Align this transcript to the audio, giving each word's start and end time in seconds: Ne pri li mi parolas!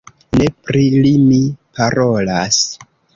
Ne 0.37 0.45
pri 0.69 0.81
li 1.03 1.11
mi 1.25 1.39
parolas! 1.81 2.61